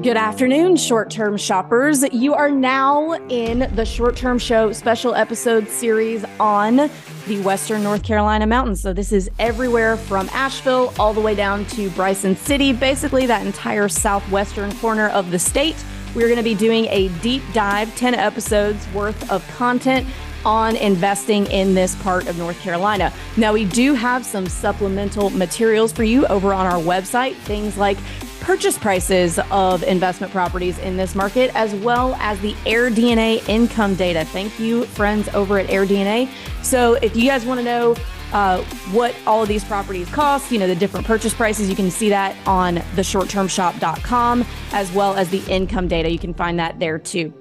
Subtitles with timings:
[0.00, 2.02] Good afternoon, short term shoppers.
[2.12, 6.90] You are now in the short term show special episode series on
[7.26, 8.80] the Western North Carolina mountains.
[8.80, 13.46] So, this is everywhere from Asheville all the way down to Bryson City, basically that
[13.46, 15.76] entire southwestern corner of the state.
[16.14, 20.06] We're going to be doing a deep dive, 10 episodes worth of content
[20.44, 23.12] on investing in this part of North Carolina.
[23.36, 27.98] Now, we do have some supplemental materials for you over on our website, things like
[28.42, 34.24] purchase prices of investment properties in this market, as well as the AirDNA income data.
[34.24, 36.28] Thank you, friends over at AirDNA.
[36.62, 37.96] So, if you guys want to know
[38.32, 41.90] uh, what all of these properties cost, you know, the different purchase prices, you can
[41.90, 46.10] see that on the shorttermshop.com, as well as the income data.
[46.10, 47.32] You can find that there too.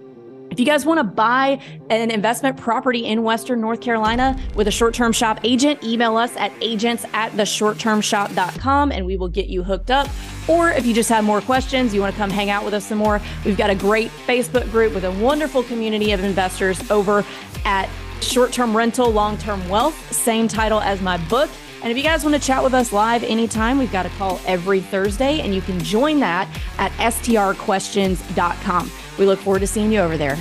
[0.51, 4.71] If you guys want to buy an investment property in Western North Carolina with a
[4.71, 9.47] short term shop agent, email us at agents at the shorttermshop.com and we will get
[9.47, 10.09] you hooked up.
[10.49, 12.85] Or if you just have more questions, you want to come hang out with us
[12.85, 17.23] some more, we've got a great Facebook group with a wonderful community of investors over
[17.63, 17.87] at
[18.19, 21.49] Short Term Rental, Long Term Wealth, same title as my book.
[21.81, 24.39] And if you guys want to chat with us live anytime, we've got a call
[24.45, 26.47] every Thursday, and you can join that
[26.77, 28.91] at strquestions.com.
[29.17, 30.37] We look forward to seeing you over there.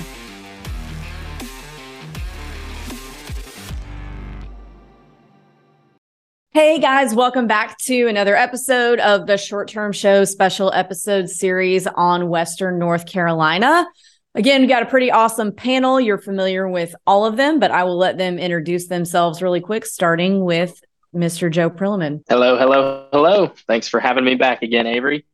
[6.53, 11.87] Hey guys, welcome back to another episode of the Short Term Show special episode series
[11.87, 13.87] on Western North Carolina.
[14.35, 15.99] Again, we got a pretty awesome panel.
[15.99, 19.85] You're familiar with all of them, but I will let them introduce themselves really quick,
[19.85, 20.79] starting with
[21.15, 21.51] Mr.
[21.51, 22.23] Joe Prilliman.
[22.29, 23.47] Hello, hello, hello.
[23.67, 25.25] Thanks for having me back again, Avery.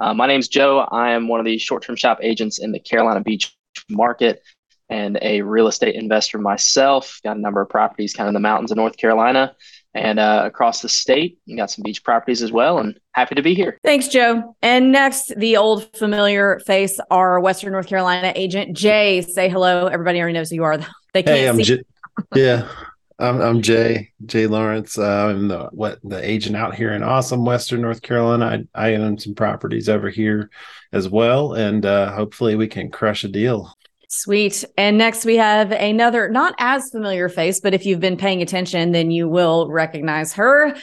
[0.00, 0.80] Uh, my name's Joe.
[0.90, 3.54] I am one of the short term shop agents in the Carolina Beach
[3.88, 4.42] market
[4.88, 7.20] and a real estate investor myself.
[7.22, 9.54] Got a number of properties kind of in the mountains of North Carolina
[9.94, 11.38] and uh, across the state.
[11.46, 13.78] You got some beach properties as well, and happy to be here.
[13.84, 14.56] Thanks, Joe.
[14.62, 19.20] And next, the old familiar face, our Western North Carolina agent, Jay.
[19.20, 19.86] Say hello.
[19.86, 20.78] Everybody already knows who you are.
[21.12, 21.64] They can't hey, I'm see.
[21.64, 21.82] J-
[22.34, 22.68] yeah,
[23.20, 24.98] I'm, I'm Jay Jay Lawrence.
[24.98, 28.64] Uh, I'm the what the agent out here in awesome Western North Carolina.
[28.74, 30.50] I, I own some properties over here
[30.92, 33.72] as well, and uh, hopefully we can crush a deal.
[34.08, 34.64] Sweet.
[34.76, 38.90] And next we have another not as familiar face, but if you've been paying attention,
[38.90, 40.74] then you will recognize her.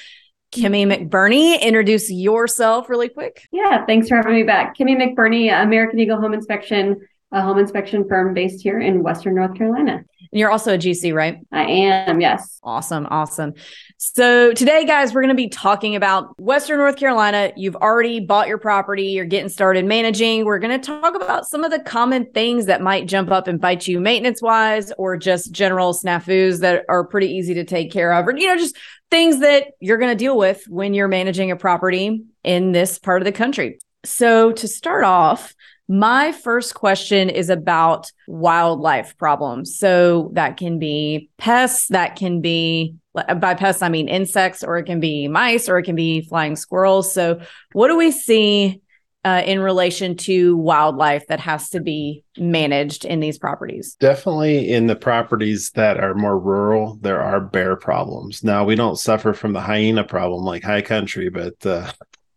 [0.54, 3.46] Kimmy McBurney, introduce yourself really quick.
[3.52, 4.78] Yeah, thanks for having me back.
[4.78, 9.56] Kimmy McBurney, American Eagle Home Inspection, a home inspection firm based here in Western North
[9.56, 10.04] Carolina.
[10.32, 11.40] And you're also a GC, right?
[11.52, 12.60] I am, yes.
[12.64, 13.08] Awesome.
[13.10, 13.54] Awesome.
[13.98, 17.52] So, today, guys, we're going to be talking about Western North Carolina.
[17.56, 20.46] You've already bought your property, you're getting started managing.
[20.46, 23.60] We're going to talk about some of the common things that might jump up and
[23.60, 28.14] bite you maintenance wise or just general snafus that are pretty easy to take care
[28.14, 28.76] of, or, you know, just
[29.10, 33.22] things that you're going to deal with when you're managing a property in this part
[33.22, 33.80] of the country.
[34.04, 35.54] So, to start off,
[35.88, 39.78] my first question is about wildlife problems.
[39.78, 42.96] So that can be pests, that can be
[43.40, 46.56] by pests, I mean insects, or it can be mice, or it can be flying
[46.56, 47.12] squirrels.
[47.12, 47.40] So,
[47.74, 48.82] what do we see
[49.26, 53.96] uh, in relation to wildlife that has to be managed in these properties?
[54.00, 58.44] Definitely in the properties that are more rural, there are bear problems.
[58.44, 61.92] Now, we don't suffer from the hyena problem like high country, but uh,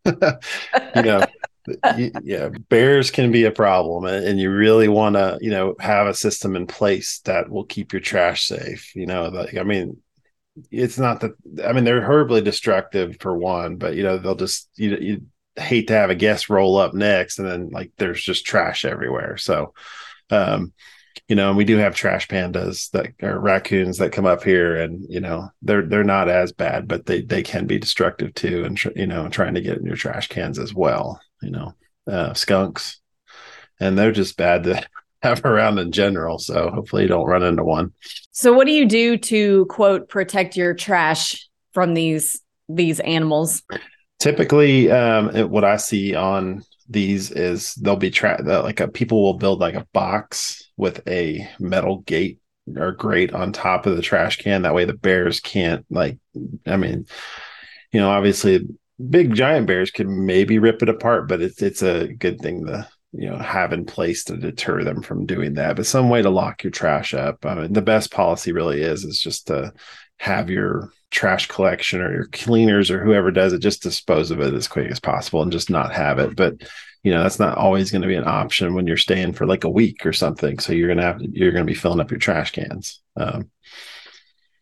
[0.96, 1.26] you know.
[2.22, 6.14] Yeah bears can be a problem and you really want to you know have a
[6.14, 9.96] system in place that will keep your trash safe you know like i mean
[10.70, 11.32] it's not that
[11.64, 15.22] i mean they're horribly destructive for one but you know they'll just you, you
[15.56, 19.36] hate to have a guest roll up next and then like there's just trash everywhere
[19.36, 19.74] so
[20.30, 20.72] um
[21.28, 24.76] you know, and we do have trash pandas that are raccoons that come up here,
[24.76, 28.64] and you know, they're they're not as bad, but they they can be destructive too,
[28.64, 31.20] and you know, trying to get in your trash cans as well.
[31.42, 31.74] You know,
[32.06, 33.00] uh, skunks,
[33.80, 34.86] and they're just bad to
[35.22, 36.38] have around in general.
[36.38, 37.92] So hopefully, you don't run into one.
[38.30, 43.62] So, what do you do to quote protect your trash from these these animals?
[44.18, 49.22] Typically, um, it, what I see on these is they'll be tra- like a, people
[49.22, 52.40] will build like a box with a metal gate
[52.76, 56.18] or grate on top of the trash can that way the bears can't like
[56.66, 57.06] i mean
[57.92, 58.66] you know obviously
[59.08, 62.86] big giant bears can maybe rip it apart but it's it's a good thing to
[63.12, 65.76] you know have in place to deter them from doing that.
[65.76, 67.44] But some way to lock your trash up.
[67.44, 69.72] I mean the best policy really is is just to
[70.18, 74.54] have your trash collection or your cleaners or whoever does it just dispose of it
[74.54, 76.36] as quick as possible and just not have it.
[76.36, 76.62] But
[77.02, 79.64] you know that's not always going to be an option when you're staying for like
[79.64, 80.58] a week or something.
[80.58, 83.00] So you're to have you're going to be filling up your trash cans.
[83.16, 83.50] Um,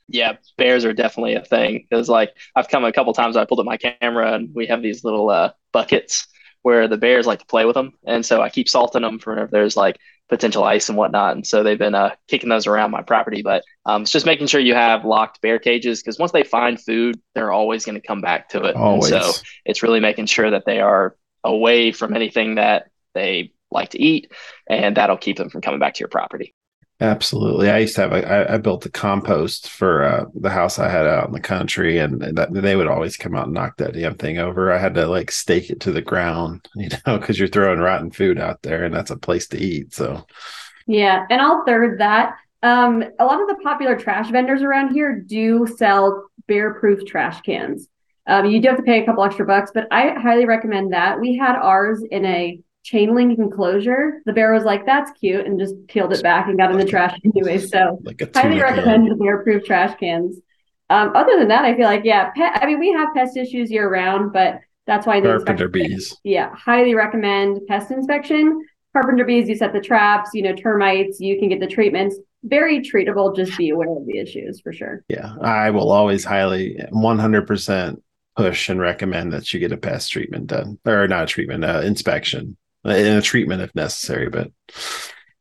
[0.09, 3.61] yeah bears are definitely a thing because like i've come a couple times i pulled
[3.61, 6.27] up my camera and we have these little uh, buckets
[6.63, 9.43] where the bears like to play with them, and so I keep salting them for
[9.43, 11.35] if there's like potential ice and whatnot.
[11.35, 13.43] And so they've been uh, kicking those around my property.
[13.43, 16.81] But um, it's just making sure you have locked bear cages because once they find
[16.81, 18.77] food, they're always going to come back to it.
[18.77, 19.11] Always.
[19.11, 23.91] And so it's really making sure that they are away from anything that they like
[23.91, 24.33] to eat,
[24.69, 26.55] and that'll keep them from coming back to your property.
[27.01, 27.71] Absolutely.
[27.71, 30.89] I used to have a, I, I built a compost for uh, the house I
[30.89, 33.95] had out in the country, and that, they would always come out and knock that
[33.95, 34.73] damn thing over.
[34.73, 38.11] I had to like stake it to the ground, you know, because you're throwing rotten
[38.11, 39.95] food out there, and that's a place to eat.
[39.95, 40.27] So,
[40.89, 42.37] yeah, and I'll third that.
[42.65, 47.89] Um, a lot of the popular trash vendors around here do sell bear-proof trash cans.
[48.27, 51.21] Um, you do have to pay a couple extra bucks, but I highly recommend that.
[51.21, 54.21] We had ours in a chain link enclosure.
[54.25, 56.85] The bear was like, "That's cute," and just peeled it back and got in the
[56.85, 57.59] trash anyway.
[57.59, 60.41] So, like highly recommend the bear-proof trash cans.
[60.91, 63.71] Um, other than that, I feel like yeah, pet, I mean we have pest issues
[63.71, 66.17] year round, but that's why the Carpenter bees.
[66.25, 68.65] yeah, highly recommend pest inspection.
[68.95, 72.17] Carpenter bees, you set the traps, you know, termites, you can get the treatments.
[72.43, 75.05] Very treatable, just be aware of the issues for sure.
[75.09, 77.97] Yeah, I will always highly 100%
[78.37, 81.83] push and recommend that you get a pest treatment done, or not a treatment, uh,
[81.85, 82.57] inspection,
[82.91, 84.29] and a treatment if necessary.
[84.29, 84.51] But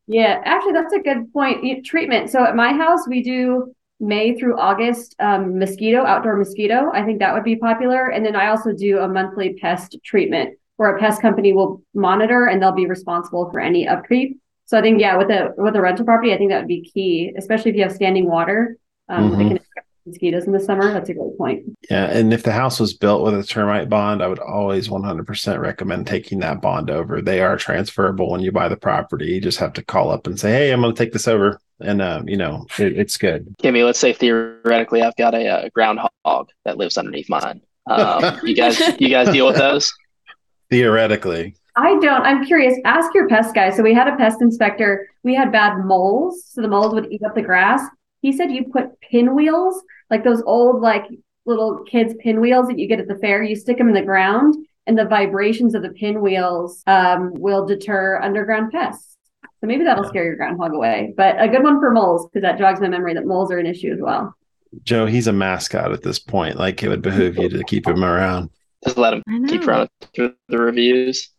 [0.08, 1.86] Yeah, actually, that's a good point.
[1.86, 2.30] Treatment.
[2.30, 6.92] So at my house, we do May through August um, mosquito, outdoor mosquito.
[6.94, 8.10] I think that would be popular.
[8.10, 12.46] And then I also do a monthly pest treatment where a pest company will monitor
[12.46, 14.40] and they'll be responsible for any upkeep.
[14.66, 16.82] So I think, yeah, with a with a rental property, I think that would be
[16.82, 18.78] key, especially if you have standing water.
[19.10, 19.48] Um, Mhm.
[19.48, 19.60] can
[20.08, 20.92] mosquitoes in the summer.
[20.92, 21.78] That's a great point.
[21.90, 25.60] yeah, and if the house was built with a termite bond, I would always 100%
[25.60, 27.22] recommend taking that bond over.
[27.22, 29.28] They are transferable when you buy the property.
[29.28, 31.60] You just have to call up and say, "Hey, I'm going to take this over,"
[31.80, 33.54] and um, you know, it, it's good.
[33.62, 37.62] Kimmy, let's say theoretically I've got a, uh groundhog that lives underneath mine.
[37.90, 39.94] Um, you guys, you guys deal with those?
[40.70, 42.24] Theoretically, I don't.
[42.24, 42.78] I'm curious.
[42.84, 43.70] Ask your pest guy.
[43.70, 45.08] So we had a pest inspector.
[45.24, 47.82] We had bad moles, so the moles would eat up the grass.
[48.22, 51.06] He said you put pinwheels, like those old like
[51.46, 53.44] little kids pinwheels that you get at the fair.
[53.44, 54.56] You stick them in the ground,
[54.86, 59.18] and the vibrations of the pinwheels um, will deter underground pests.
[59.60, 61.14] So maybe that'll scare your groundhog away.
[61.18, 63.66] But a good one for moles because that jogs my memory that moles are an
[63.66, 64.36] issue as well.
[64.84, 66.58] Joe, he's a mascot at this point.
[66.58, 68.50] Like it would behoove you to keep him around.
[68.84, 69.68] Just let him keep know.
[69.68, 71.30] running through the reviews.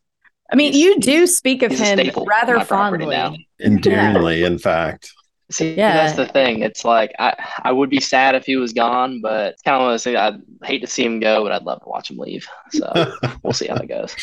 [0.50, 3.06] I mean, He's- you do speak of him rather fondly.
[3.06, 3.34] now.
[3.60, 5.12] Endearingly, in fact.
[5.50, 5.94] See, Yeah.
[5.94, 6.60] that's the thing.
[6.62, 7.34] It's like I,
[7.64, 10.04] I would be sad if he was gone, but it's kind of one of those
[10.04, 10.16] things.
[10.16, 12.46] I'd hate to see him go, but I'd love to watch him leave.
[12.72, 12.90] So
[13.42, 14.14] we'll see how that goes.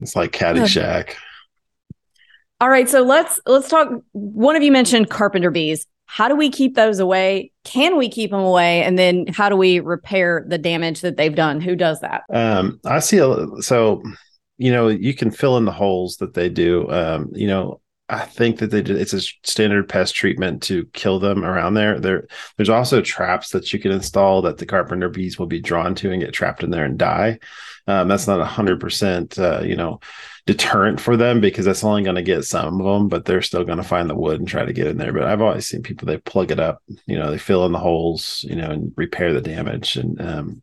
[0.00, 1.14] It's like Caddyshack.
[2.60, 3.88] All right, so let's let's talk.
[4.12, 5.86] One of you mentioned carpenter bees.
[6.06, 7.52] How do we keep those away?
[7.64, 8.82] Can we keep them away?
[8.82, 11.60] And then how do we repair the damage that they've done?
[11.60, 12.22] Who does that?
[12.32, 13.18] Um, I see.
[13.18, 14.02] A, so,
[14.56, 16.88] you know, you can fill in the holes that they do.
[16.90, 18.96] Um, you know, I think that they did.
[18.96, 21.98] It's a standard pest treatment to kill them around there.
[21.98, 25.94] There, there's also traps that you can install that the carpenter bees will be drawn
[25.96, 27.40] to and get trapped in there and die.
[27.88, 29.98] Um, that's not a hundred percent, uh, you know,
[30.46, 33.64] deterrent for them because that's only going to get some of them, but they're still
[33.64, 35.12] going to find the wood and try to get in there.
[35.12, 37.78] But I've always seen people they plug it up, you know, they fill in the
[37.78, 39.96] holes, you know, and repair the damage.
[39.96, 40.62] And um,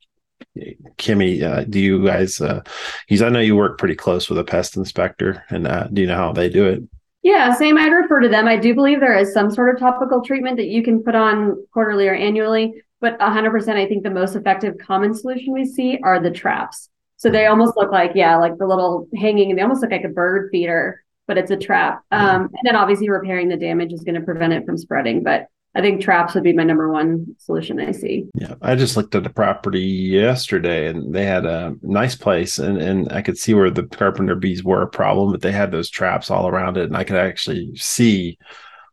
[0.98, 2.40] Kimmy, uh, do you guys?
[2.40, 2.62] Uh,
[3.10, 6.16] I know you work pretty close with a pest inspector, and uh, do you know
[6.16, 6.84] how they do it?
[7.24, 7.78] Yeah, same.
[7.78, 8.48] I'd refer to them.
[8.48, 11.66] I do believe there is some sort of topical treatment that you can put on
[11.72, 16.22] quarterly or annually, but 100%, I think the most effective common solution we see are
[16.22, 16.90] the traps.
[17.16, 20.10] So they almost look like, yeah, like the little hanging, they almost look like a
[20.10, 22.04] bird feeder, but it's a trap.
[22.12, 25.24] Um, and then obviously repairing the damage is going to prevent it from spreading.
[25.24, 28.30] But I think traps would be my number one solution I see.
[28.36, 32.78] Yeah, I just looked at the property yesterday, and they had a nice place, and
[32.78, 35.90] and I could see where the carpenter bees were a problem, but they had those
[35.90, 38.38] traps all around it, and I could actually see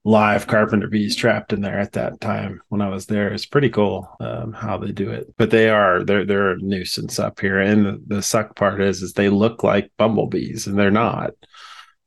[0.05, 3.29] live carpenter bees trapped in there at that time when I was there.
[3.29, 7.19] It's pretty cool um, how they do it, but they are they're they're a nuisance
[7.19, 10.91] up here, and the, the suck part is is they look like bumblebees, and they're
[10.91, 11.33] not,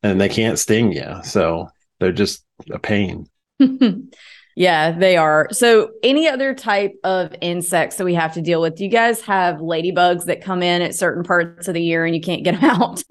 [0.01, 3.29] and they can't sting you, so they're just a pain.
[4.55, 5.47] yeah, they are.
[5.51, 8.75] So, any other type of insects that we have to deal with?
[8.75, 12.15] Do you guys have ladybugs that come in at certain parts of the year and
[12.15, 13.03] you can't get them out?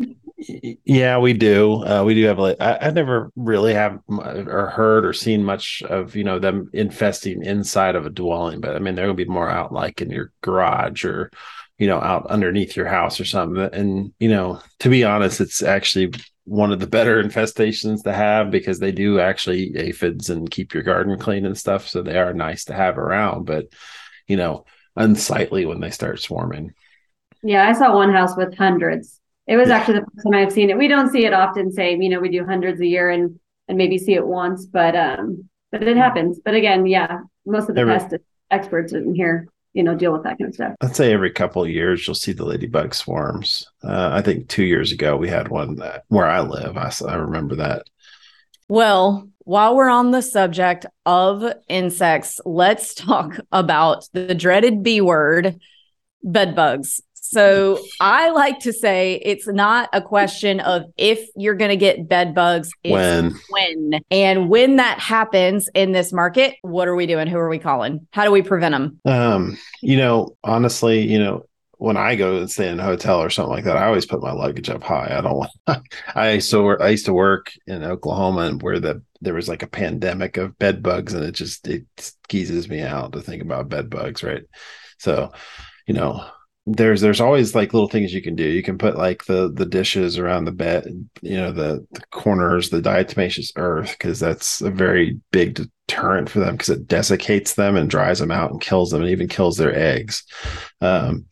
[0.85, 1.85] Yeah, we do.
[1.85, 5.83] Uh, we do have like I, I never really have or heard or seen much
[5.83, 9.25] of you know them infesting inside of a dwelling, but I mean they're gonna be
[9.25, 11.31] more out like in your garage or
[11.79, 13.69] you know out underneath your house or something.
[13.73, 16.13] And you know, to be honest, it's actually
[16.45, 20.83] one of the better infestations to have because they do actually aphids and keep your
[20.83, 21.89] garden clean and stuff.
[21.89, 23.67] So they are nice to have around, but
[24.27, 24.65] you know,
[24.97, 26.73] unsightly when they start swarming.
[27.43, 29.19] Yeah, I saw one house with hundreds.
[29.47, 30.79] it was actually the first time I've seen it.
[30.79, 31.73] We don't see it often.
[31.73, 34.95] Say, you know, we do hundreds a year and and maybe see it once, but
[34.97, 36.41] um, but it happens.
[36.45, 38.15] But again, yeah, most of the Every- pest
[38.51, 40.75] experts in here, you know, deal with that kind of stuff.
[40.81, 43.67] I'd say every couple of years you'll see the ladybug swarms.
[43.83, 46.77] Uh, I think two years ago we had one that, where I live.
[46.77, 47.87] I remember that.
[48.69, 55.61] Well, while we're on the subject of insects, let's talk about the dreaded B word,
[56.23, 57.03] bed bugs.
[57.33, 62.07] So I like to say it's not a question of if you're going to get
[62.07, 64.01] bed bugs, it's When when.
[64.11, 67.29] And when that happens in this market, what are we doing?
[67.29, 68.07] Who are we calling?
[68.13, 69.01] How do we prevent them?
[69.07, 71.47] Um, you know, honestly, you know,
[71.79, 74.23] when I go and stay in a hotel or something like that, I always put
[74.23, 75.17] my luggage up high.
[75.17, 75.37] I don't
[75.67, 75.87] want.
[76.15, 76.81] I used to work.
[76.83, 80.59] I used to work in Oklahoma, and where the there was like a pandemic of
[80.59, 84.45] bed bugs, and it just it skeezes me out to think about bed bugs, right?
[84.99, 85.33] So,
[85.87, 86.25] you know,
[86.67, 88.45] there's there's always like little things you can do.
[88.45, 90.85] You can put like the the dishes around the bed,
[91.21, 96.39] you know, the, the corners, the diatomaceous earth, because that's a very big deterrent for
[96.39, 99.57] them because it desiccates them and dries them out and kills them and even kills
[99.57, 100.25] their eggs.
[100.81, 101.27] Um,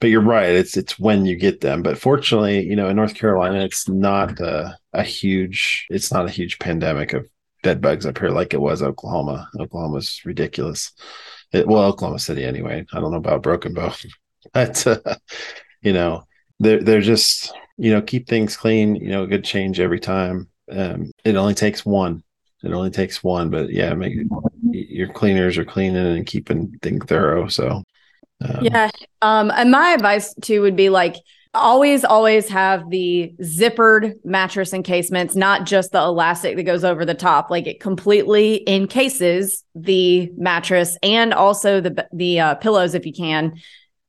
[0.00, 1.82] but you're right; it's it's when you get them.
[1.82, 6.30] But fortunately, you know, in North Carolina, it's not a, a huge it's not a
[6.30, 7.28] huge pandemic of
[7.62, 9.48] bed bugs up here like it was Oklahoma.
[9.58, 10.92] Oklahoma's ridiculous.
[11.52, 12.84] It, well, Oklahoma City anyway.
[12.92, 13.92] I don't know about Broken Bow,
[14.84, 15.16] but uh,
[15.82, 16.24] you know,
[16.58, 18.96] they're they're just you know keep things clean.
[18.96, 20.48] You know, a good change every time.
[20.70, 22.22] Um, it only takes one.
[22.62, 24.14] It only takes one, but yeah, make
[24.70, 27.48] your cleaners are cleaning and keeping things thorough.
[27.48, 27.82] So
[28.44, 28.90] um, Yeah.
[29.22, 31.16] Um, and my advice too would be like
[31.54, 37.14] always, always have the zippered mattress encasements, not just the elastic that goes over the
[37.14, 37.50] top.
[37.50, 43.54] Like it completely encases the mattress and also the the uh, pillows if you can.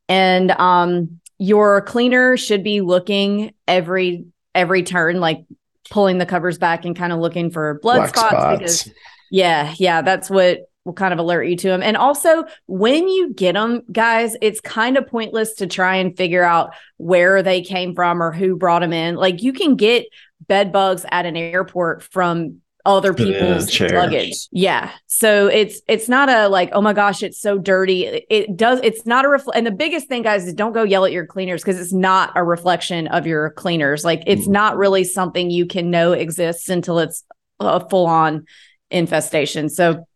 [0.08, 5.44] And um, your cleaner should be looking every every turn, like
[5.90, 8.58] pulling the covers back and kind of looking for blood spots, spots.
[8.58, 8.90] because
[9.30, 11.82] yeah, yeah, that's what will kind of alert you to them.
[11.82, 16.42] And also, when you get them, guys, it's kind of pointless to try and figure
[16.42, 19.14] out where they came from or who brought them in.
[19.14, 20.06] Like you can get
[20.46, 24.48] bed bugs at an airport from other Put it in a people's luggage.
[24.50, 24.90] Yeah.
[25.06, 28.06] So it's it's not a like, oh my gosh, it's so dirty.
[28.06, 31.04] It, does it's not a refl- and the biggest thing, guys, is don't go yell
[31.04, 34.04] at your cleaners because it's not a reflection of your cleaners.
[34.04, 34.52] Like it's Mhm.
[34.52, 37.24] not really something you can know exists until it's
[37.60, 38.46] a full on
[38.90, 39.68] infestation.
[39.68, 40.06] So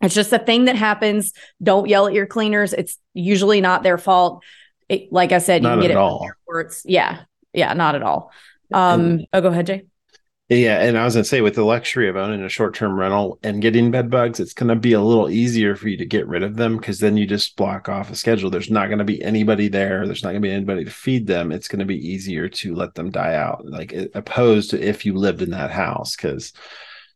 [0.00, 1.32] it's just a thing that happens.
[1.62, 2.72] Don't yell at your cleaners.
[2.72, 4.42] It's usually not their fault.
[4.88, 6.28] It, like I said, you Not can get at it all.
[6.84, 7.20] Yeah,
[7.52, 8.32] yeah, not at all.
[8.72, 9.84] Um, oh, go ahead, Jay.
[10.54, 13.60] Yeah, and I was gonna say with the luxury of owning a short-term rental and
[13.60, 16.54] getting bed bugs, it's gonna be a little easier for you to get rid of
[16.54, 18.50] them because then you just block off a schedule.
[18.50, 20.06] There's not gonna be anybody there.
[20.06, 21.50] There's not gonna be anybody to feed them.
[21.50, 25.42] It's gonna be easier to let them die out, like opposed to if you lived
[25.42, 26.14] in that house.
[26.14, 26.52] Because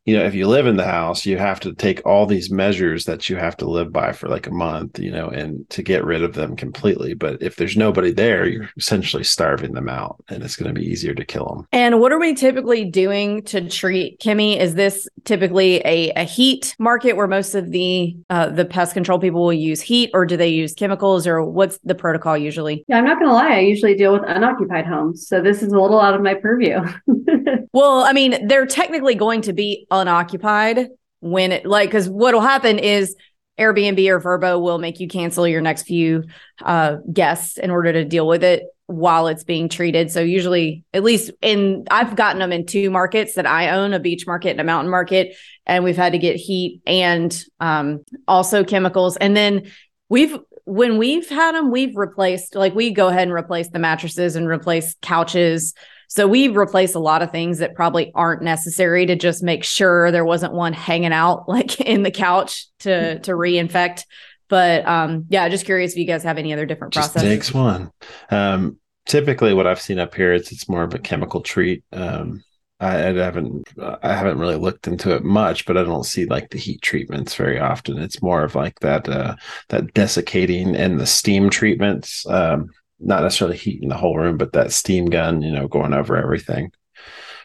[0.08, 3.04] you know, if you live in the house, you have to take all these measures
[3.04, 6.02] that you have to live by for like a month, you know, and to get
[6.02, 7.12] rid of them completely.
[7.12, 10.86] But if there's nobody there, you're essentially starving them out, and it's going to be
[10.86, 11.68] easier to kill them.
[11.72, 14.56] And what are we typically doing to treat Kimmy?
[14.56, 19.18] Is this typically a, a heat market where most of the uh, the pest control
[19.18, 22.82] people will use heat, or do they use chemicals, or what's the protocol usually?
[22.88, 23.56] Yeah, I'm not gonna lie.
[23.56, 26.80] I usually deal with unoccupied homes, so this is a little out of my purview.
[27.72, 30.88] Well, I mean, they're technically going to be unoccupied
[31.20, 33.16] when it like because what'll happen is
[33.58, 36.24] Airbnb or Vrbo will make you cancel your next few
[36.62, 40.10] uh, guests in order to deal with it while it's being treated.
[40.10, 44.00] So usually, at least in I've gotten them in two markets that I own, a
[44.00, 45.36] beach market and a mountain market,
[45.66, 49.16] and we've had to get heat and um, also chemicals.
[49.16, 49.70] And then
[50.08, 54.36] we've when we've had them, we've replaced like we go ahead and replace the mattresses
[54.36, 55.74] and replace couches.
[56.08, 60.10] So we replace a lot of things that probably aren't necessary to just make sure
[60.10, 64.04] there wasn't one hanging out like in the couch to to reinfect.
[64.48, 67.28] But um yeah, just curious if you guys have any other different just processes.
[67.28, 67.92] takes one.
[68.30, 71.84] Um, typically, what I've seen up here is it's more of a chemical treat.
[71.92, 72.42] Um,
[72.80, 76.50] I, I haven't I haven't really looked into it much, but I don't see like
[76.50, 77.98] the heat treatments very often.
[77.98, 79.36] It's more of like that uh,
[79.68, 82.24] that desiccating and the steam treatments.
[82.26, 86.16] Um, not necessarily heating the whole room, but that steam gun, you know, going over
[86.16, 86.72] everything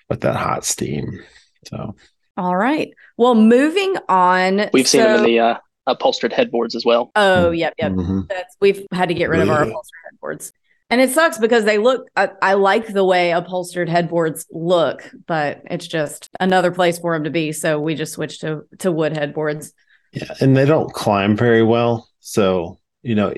[0.10, 1.19] with that hot steam.
[1.67, 1.95] So
[2.38, 2.91] All right.
[3.17, 4.69] Well, moving on.
[4.74, 7.12] We've seen them in the uh, upholstered headboards as well.
[7.15, 7.91] Oh, yep, yep.
[7.91, 8.27] mhm.
[8.27, 10.51] That's we've had to get rid of our upholstered headboards.
[10.89, 15.62] And it sucks because they look I, I like the way upholstered headboards look, but
[15.65, 17.51] it's just another place for them to be.
[17.51, 19.74] So we just switched to to wood headboards.
[20.12, 22.07] yeah, and they don't climb very well.
[22.19, 23.33] So you know,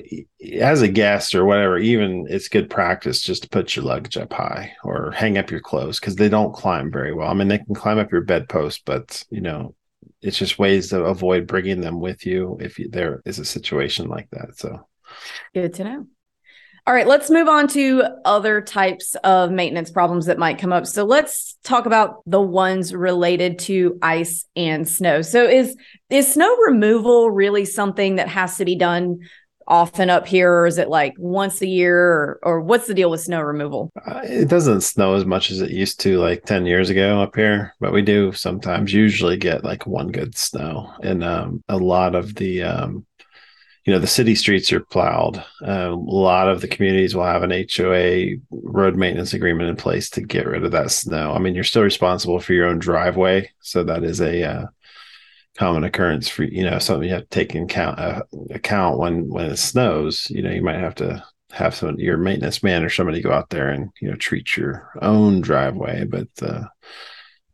[0.60, 4.32] as a guest or whatever, even it's good practice just to put your luggage up
[4.32, 7.28] high or hang up your clothes because they don't climb very well.
[7.28, 9.74] I mean, they can climb up your bedpost, but you know,
[10.22, 14.08] it's just ways to avoid bringing them with you if you, there is a situation
[14.08, 14.56] like that.
[14.56, 14.86] So
[15.52, 16.06] good to know.
[16.86, 20.86] All right, let's move on to other types of maintenance problems that might come up.
[20.86, 25.22] So let's talk about the ones related to ice and snow.
[25.22, 25.76] So is
[26.10, 29.18] is snow removal really something that has to be done
[29.68, 33.10] often up here or is it like once a year or, or what's the deal
[33.10, 36.66] with snow removal uh, it doesn't snow as much as it used to like 10
[36.66, 41.24] years ago up here but we do sometimes usually get like one good snow and
[41.24, 43.04] um, a lot of the um,
[43.86, 45.38] you know the city streets are plowed.
[45.64, 50.10] Uh, a lot of the communities will have an HOA road maintenance agreement in place
[50.10, 51.32] to get rid of that snow.
[51.32, 54.66] I mean, you're still responsible for your own driveway, so that is a uh,
[55.56, 59.28] common occurrence for you know something you have to take in account uh, account when
[59.28, 60.28] when it snows.
[60.30, 63.50] You know, you might have to have some your maintenance man or somebody go out
[63.50, 66.28] there and you know treat your own driveway, but.
[66.40, 66.64] Uh,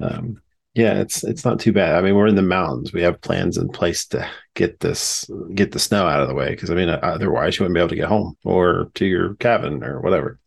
[0.01, 0.43] um,
[0.75, 1.97] yeah, it's it's not too bad.
[1.97, 2.93] I mean, we're in the mountains.
[2.93, 6.49] We have plans in place to get this get the snow out of the way
[6.51, 9.85] because I mean, otherwise you wouldn't be able to get home or to your cabin
[9.85, 10.39] or whatever.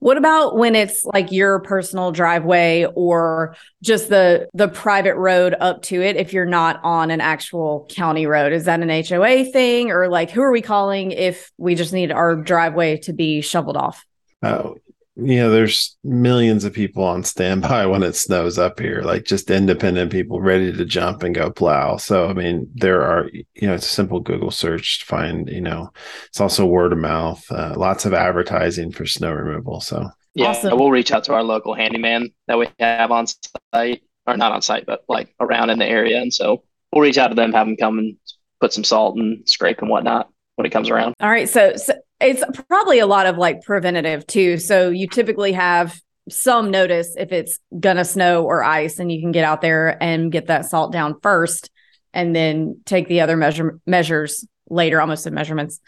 [0.00, 5.82] What about when it's like your personal driveway or just the the private road up
[5.82, 8.52] to it if you're not on an actual county road?
[8.52, 12.12] Is that an HOA thing or like who are we calling if we just need
[12.12, 14.04] our driveway to be shoveled off?
[14.42, 14.76] Oh,
[15.16, 19.50] you know, there's millions of people on standby when it snows up here, like just
[19.50, 21.96] independent people ready to jump and go plow.
[21.96, 25.60] So, I mean, there are, you know, it's a simple Google search to find, you
[25.60, 25.90] know,
[26.26, 29.80] it's also word of mouth, uh, lots of advertising for snow removal.
[29.80, 30.76] So, yeah, awesome.
[30.78, 33.26] we'll reach out to our local handyman that we have on
[33.72, 36.20] site, or not on site, but like around in the area.
[36.20, 38.16] And so we'll reach out to them, have them come and
[38.60, 41.14] put some salt and scrape and whatnot when it comes around.
[41.20, 41.48] All right.
[41.48, 44.58] So, so it's probably a lot of like preventative too.
[44.58, 49.32] So you typically have some notice if it's gonna snow or ice, and you can
[49.32, 51.70] get out there and get that salt down first,
[52.12, 55.00] and then take the other measure measures later.
[55.00, 55.80] Almost in measurements.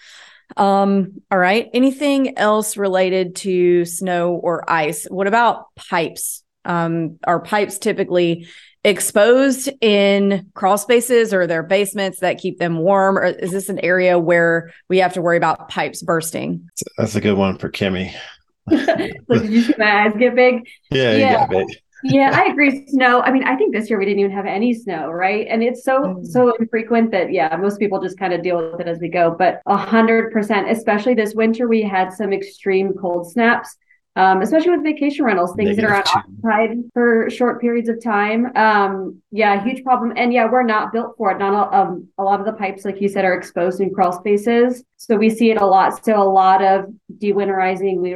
[0.57, 1.69] Um, all right.
[1.75, 5.07] Anything else related to snow or ice?
[5.11, 6.45] What about pipes?
[6.65, 8.47] Um, are pipes typically
[8.87, 13.19] exposed in crawl spaces or their basements that keep them warm?
[13.19, 16.71] Or is this an area where we have to worry about pipes bursting?
[16.97, 18.15] That's a good one for Kimmy.
[18.71, 20.69] Look, did you see my eyes get big?
[20.91, 21.47] Yeah, yeah.
[21.47, 21.67] big.
[22.05, 22.87] yeah, I agree.
[22.87, 23.23] Snow.
[23.23, 25.47] I mean, I think this year we didn't even have any snow, right?
[25.49, 26.27] And it's so mm.
[26.27, 29.35] so infrequent that yeah, most people just kind of deal with it as we go.
[29.37, 33.77] But a hundred percent, especially this winter, we had some extreme cold snaps
[34.17, 38.47] um, especially with vacation rentals, things Negative that are occupied for short periods of time.
[38.57, 40.15] Um, yeah, huge problem.
[40.17, 41.39] And yeah, we're not built for it.
[41.39, 44.13] Not a, um, a lot of the pipes, like you said, are exposed in crawl
[44.13, 44.83] spaces.
[44.97, 46.03] So we see it a lot.
[46.05, 46.87] So a lot of
[47.19, 48.15] dewinterizing, we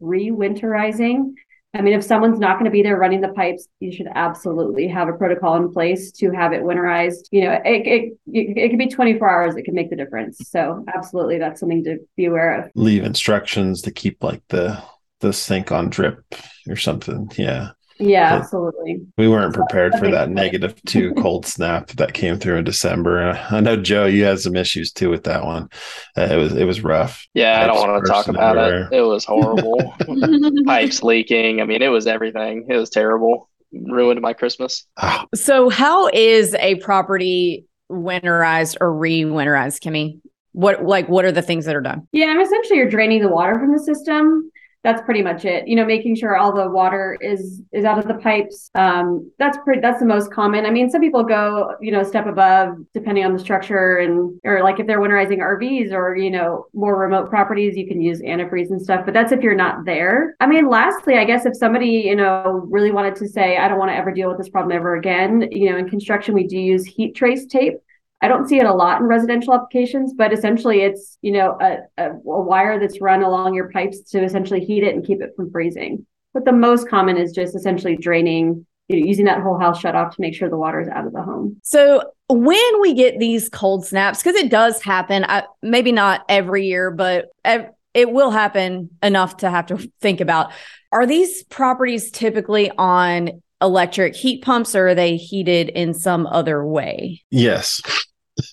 [0.00, 1.32] re-winterizing.
[1.74, 4.88] I mean, if someone's not going to be there running the pipes, you should absolutely
[4.88, 7.28] have a protocol in place to have it winterized.
[7.30, 9.56] You know, it it it, it could be 24 hours.
[9.56, 10.38] It can make the difference.
[10.48, 12.70] So absolutely, that's something to be aware of.
[12.74, 14.82] Leave instructions to keep like the
[15.20, 16.22] the sink on drip
[16.68, 17.30] or something.
[17.36, 17.70] Yeah.
[17.98, 19.00] Yeah, but absolutely.
[19.16, 23.38] We weren't prepared for that negative two cold snap that came through in December.
[23.50, 25.68] I know Joe, you had some issues too with that one.
[26.16, 27.26] Uh, it was it was rough.
[27.34, 28.88] Yeah, Pipes I don't want to talk about everywhere.
[28.92, 28.98] it.
[28.98, 29.94] It was horrible.
[30.66, 31.60] Pipes leaking.
[31.60, 32.66] I mean, it was everything.
[32.68, 33.48] It was terrible.
[33.72, 34.86] Ruined my Christmas.
[34.96, 35.26] Ah.
[35.34, 40.20] So, how is a property winterized or re-winterized, Kimmy?
[40.52, 42.08] What like what are the things that are done?
[42.12, 44.50] Yeah, I'm essentially you're draining the water from the system
[44.84, 45.66] that's pretty much it.
[45.66, 49.58] You know making sure all the water is is out of the pipes um, that's
[49.64, 50.66] pretty that's the most common.
[50.66, 54.62] I mean some people go you know step above depending on the structure and or
[54.62, 58.70] like if they're winterizing rvs or you know more remote properties you can use antifreeze
[58.70, 60.36] and stuff but that's if you're not there.
[60.40, 63.78] I mean lastly i guess if somebody you know really wanted to say i don't
[63.78, 66.58] want to ever deal with this problem ever again you know in construction we do
[66.58, 67.78] use heat trace tape
[68.20, 71.78] I don't see it a lot in residential applications, but essentially it's, you know, a,
[71.96, 75.34] a, a, wire that's run along your pipes to essentially heat it and keep it
[75.36, 76.04] from freezing.
[76.34, 79.94] But the most common is just essentially draining, you know, using that whole house shut
[79.94, 81.60] off to make sure the water is out of the home.
[81.62, 86.66] So when we get these cold snaps, because it does happen, I, maybe not every
[86.66, 90.52] year, but ev- it will happen enough to have to think about.
[90.90, 96.64] Are these properties typically on electric heat pumps or are they heated in some other
[96.64, 97.22] way?
[97.30, 97.82] Yes.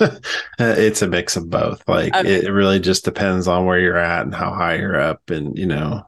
[0.01, 0.09] Uh,
[0.57, 1.87] it's a mix of both.
[1.87, 2.43] Like okay.
[2.43, 5.67] it really just depends on where you're at and how high you're up and you
[5.67, 6.01] know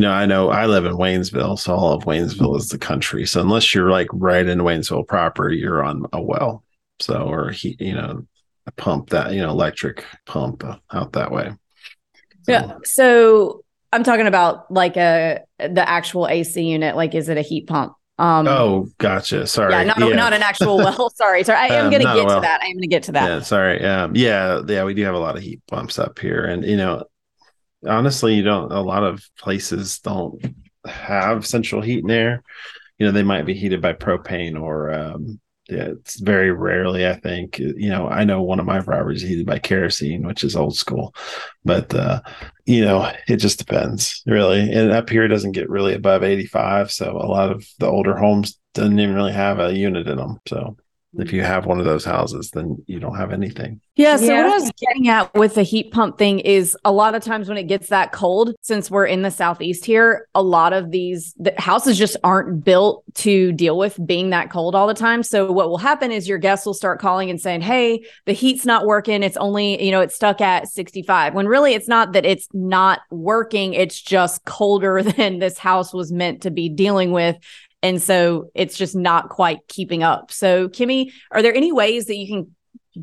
[0.00, 3.26] you know, I know I live in Waynesville, so all of Waynesville is the country.
[3.26, 6.64] So unless you're like right in Waynesville proper, you're on a well.
[7.00, 8.26] So or he, you know,
[8.66, 11.52] a pump that you know electric pump uh, out that way.
[12.44, 12.52] So.
[12.52, 12.74] Yeah.
[12.84, 16.96] So I'm talking about like a the actual AC unit.
[16.96, 17.92] Like, is it a heat pump?
[18.20, 19.46] Um, oh, gotcha.
[19.46, 19.72] Sorry.
[19.72, 20.14] Yeah, not, yeah.
[20.14, 21.08] not an actual well.
[21.14, 21.42] sorry.
[21.42, 21.58] Sorry.
[21.58, 22.36] I am um, going to get well.
[22.36, 22.60] to that.
[22.60, 23.26] I am going to get to that.
[23.26, 23.40] Yeah.
[23.40, 23.82] Sorry.
[23.82, 24.60] Um, yeah.
[24.66, 24.84] Yeah.
[24.84, 26.44] We do have a lot of heat pumps up here.
[26.44, 27.04] And, you know,
[27.88, 30.54] honestly, you don't, a lot of places don't
[30.84, 32.42] have central heat and air.
[32.98, 37.14] You know, they might be heated by propane or, um, yeah, it's very rarely, I
[37.14, 37.58] think.
[37.58, 41.14] You know, I know one of my properties heated by kerosene, which is old school,
[41.64, 42.20] but uh,
[42.70, 44.60] you know, it just depends really.
[44.60, 46.92] And up here, doesn't get really above 85.
[46.92, 50.38] So a lot of the older homes doesn't even really have a unit in them.
[50.46, 50.76] So
[51.18, 53.80] if you have one of those houses, then you don't have anything.
[53.96, 54.16] Yeah.
[54.16, 54.44] So yeah.
[54.44, 57.48] what I was getting at with the heat pump thing is a lot of times
[57.48, 61.34] when it gets that cold, since we're in the southeast here, a lot of these
[61.38, 65.22] the houses just aren't built to deal with being that cold all the time.
[65.22, 68.64] So what will happen is your guests will start calling and saying, "Hey, the heat's
[68.64, 69.22] not working.
[69.22, 73.00] It's only you know it's stuck at 65." When really it's not that it's not
[73.10, 73.74] working.
[73.74, 77.36] It's just colder than this house was meant to be dealing with
[77.82, 80.30] and so it's just not quite keeping up.
[80.30, 82.54] So, Kimmy, are there any ways that you can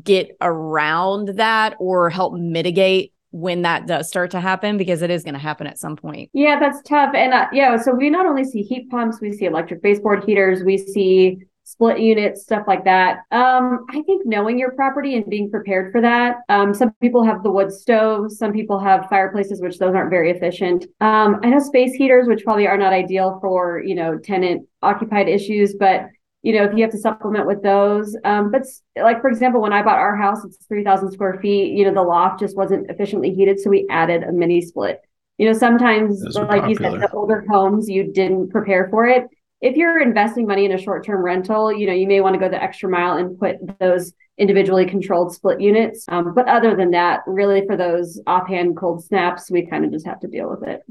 [0.02, 5.22] get around that or help mitigate when that does start to happen because it is
[5.22, 6.30] going to happen at some point.
[6.32, 7.14] Yeah, that's tough.
[7.14, 10.62] And uh, yeah, so we not only see heat pumps, we see electric baseboard heaters,
[10.62, 11.38] we see
[11.68, 13.18] split units, stuff like that.
[13.30, 16.36] Um, I think knowing your property and being prepared for that.
[16.48, 20.30] Um, some people have the wood stove, some people have fireplaces, which those aren't very
[20.30, 20.86] efficient.
[21.02, 25.28] Um, I know space heaters, which probably are not ideal for you know tenant occupied
[25.28, 26.06] issues, but
[26.42, 28.16] you know if you have to supplement with those.
[28.24, 28.62] Um, but
[28.96, 31.76] like for example, when I bought our house, it's three thousand square feet.
[31.76, 35.02] You know the loft just wasn't efficiently heated, so we added a mini split.
[35.36, 36.68] You know sometimes, like popular.
[36.68, 39.26] you said, the older homes you didn't prepare for it
[39.60, 42.48] if you're investing money in a short-term rental, you know, you may want to go
[42.48, 46.04] the extra mile and put those individually controlled split units.
[46.08, 50.06] Um, but other than that, really for those offhand cold snaps, we kind of just
[50.06, 50.82] have to deal with it.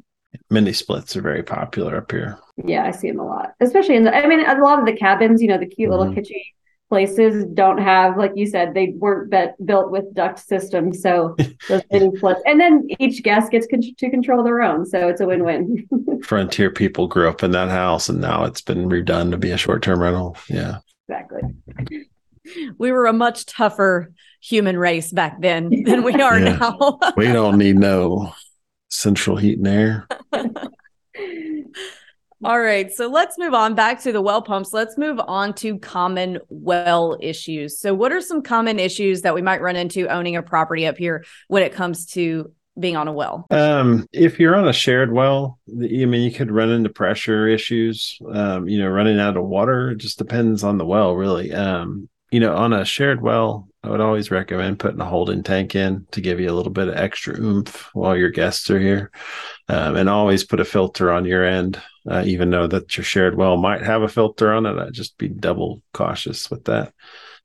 [0.50, 2.38] Mini splits are very popular up here.
[2.64, 4.16] Yeah, I see them a lot, especially in the.
[4.16, 6.00] I mean, a lot of the cabins, you know, the cute mm-hmm.
[6.00, 6.42] little kitschy
[6.89, 11.02] places don't have, like you said, they weren't bet, built with duct systems.
[11.02, 11.36] So
[11.67, 14.86] those mini splits, and then each guest gets con- to control their own.
[14.86, 15.88] So it's a win-win.
[16.23, 19.58] Frontier people grew up in that house, and now it's been redone to be a
[19.58, 20.38] short-term rental.
[20.50, 21.41] Yeah, exactly.
[22.78, 26.58] We were a much tougher human race back then than we are yeah.
[26.58, 27.00] now.
[27.15, 28.34] we don't need no
[28.89, 30.08] central heat and air.
[32.43, 32.91] All right.
[32.91, 34.71] So let's move on back to the well pumps.
[34.71, 37.80] Let's move on to common well issues.
[37.80, 40.97] So, what are some common issues that we might run into owning a property up
[40.97, 43.47] here when it comes to being on a well?
[43.50, 48.19] Um, if you're on a shared well, I mean, you could run into pressure issues,
[48.32, 49.91] um, you know, running out of water.
[49.91, 51.52] It just depends on the well, really.
[51.54, 55.76] Um, you know, on a shared well, I would always recommend putting a holding tank
[55.76, 59.12] in to give you a little bit of extra oomph while your guests are here.
[59.69, 63.36] Um, and always put a filter on your end, uh, even though that your shared
[63.36, 64.78] well might have a filter on it.
[64.78, 66.93] I'd just be double cautious with that.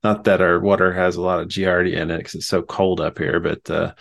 [0.03, 2.99] Not that our water has a lot of Giardia in it because it's so cold
[2.99, 3.93] up here, but uh,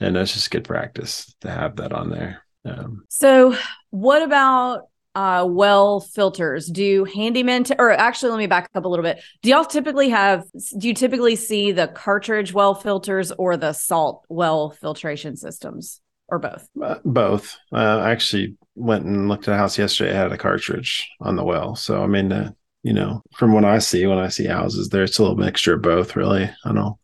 [0.00, 2.42] and it's just good practice to have that on there.
[2.64, 3.56] Um, so,
[3.90, 6.66] what about uh, well filters?
[6.66, 9.22] Do handymen, t- or actually, let me back up a little bit.
[9.42, 10.44] Do y'all typically have,
[10.78, 16.40] do you typically see the cartridge well filters or the salt well filtration systems or
[16.40, 16.68] both?
[16.82, 17.56] Uh, both.
[17.72, 20.14] Uh, actually went and looked at a house yesterday.
[20.14, 21.74] Had a cartridge on the well.
[21.74, 25.18] So, I mean, uh, you know, from what I see, when I see houses, there's
[25.18, 26.44] a little mixture of both, really.
[26.44, 26.98] I don't know.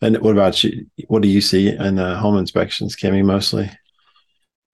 [0.00, 0.86] And what about you?
[1.08, 3.70] What do you see in the home inspections, Kimmy, mostly?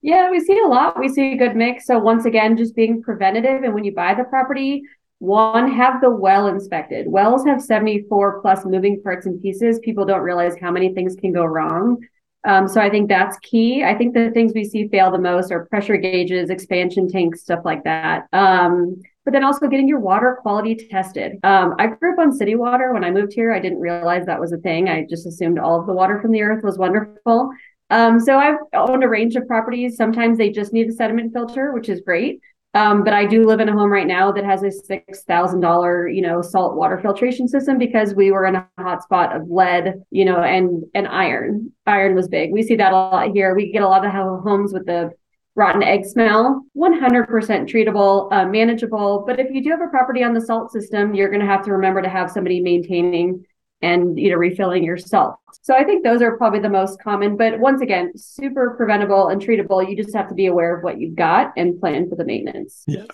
[0.01, 0.99] Yeah, we see a lot.
[0.99, 1.87] We see a good mix.
[1.87, 3.63] So once again, just being preventative.
[3.63, 4.83] And when you buy the property,
[5.19, 7.07] one, have the well inspected.
[7.07, 9.79] Wells have 74 plus moving parts and pieces.
[9.79, 11.97] People don't realize how many things can go wrong.
[12.45, 13.83] Um, so I think that's key.
[13.83, 17.61] I think the things we see fail the most are pressure gauges, expansion tanks, stuff
[17.65, 18.27] like that.
[18.33, 21.39] Um, but then also getting your water quality tested.
[21.43, 22.93] Um, I grew up on city water.
[22.93, 24.87] When I moved here, I didn't realize that was a thing.
[24.87, 27.49] I just assumed all of the water from the earth was wonderful.
[27.89, 29.95] Um, so I've owned a range of properties.
[29.95, 32.39] Sometimes they just need a sediment filter, which is great.
[32.75, 35.61] Um, but I do live in a home right now that has a six thousand
[35.61, 39.49] dollar, you know, salt water filtration system because we were in a hot spot of
[39.49, 41.71] lead, you know, and and iron.
[41.87, 42.51] Iron was big.
[42.51, 43.55] We see that a lot here.
[43.55, 45.11] We get a lot of homes with the
[45.55, 46.65] rotten egg smell.
[46.73, 49.23] One hundred percent treatable, uh, manageable.
[49.25, 51.63] But if you do have a property on the salt system, you're going to have
[51.63, 53.45] to remember to have somebody maintaining
[53.81, 55.35] and you know refilling your salt.
[55.61, 59.41] So I think those are probably the most common, but once again, super preventable and
[59.41, 59.87] treatable.
[59.87, 62.83] You just have to be aware of what you've got and plan for the maintenance.
[62.87, 63.05] Yeah.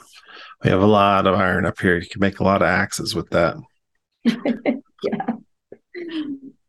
[0.63, 1.97] We have a lot of iron up here.
[1.97, 3.57] You can make a lot of axes with that.
[4.23, 5.25] yeah.